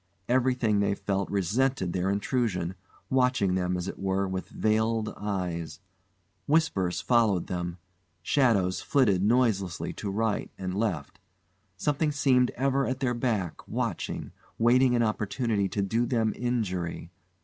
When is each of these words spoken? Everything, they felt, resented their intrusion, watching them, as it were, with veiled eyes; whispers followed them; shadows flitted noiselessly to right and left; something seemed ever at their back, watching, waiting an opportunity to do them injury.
Everything, 0.27 0.79
they 0.79 0.95
felt, 0.95 1.29
resented 1.29 1.93
their 1.93 2.09
intrusion, 2.09 2.73
watching 3.11 3.53
them, 3.53 3.77
as 3.77 3.87
it 3.87 3.99
were, 3.99 4.27
with 4.27 4.49
veiled 4.49 5.13
eyes; 5.15 5.79
whispers 6.47 7.01
followed 7.01 7.45
them; 7.45 7.77
shadows 8.23 8.81
flitted 8.81 9.21
noiselessly 9.21 9.93
to 9.93 10.09
right 10.09 10.49
and 10.57 10.73
left; 10.73 11.19
something 11.77 12.11
seemed 12.11 12.49
ever 12.55 12.87
at 12.87 12.99
their 12.99 13.13
back, 13.13 13.67
watching, 13.67 14.31
waiting 14.57 14.95
an 14.95 15.03
opportunity 15.03 15.69
to 15.69 15.83
do 15.83 16.07
them 16.07 16.33
injury. 16.35 17.11